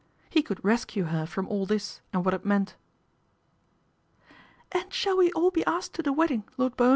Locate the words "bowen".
6.75-6.89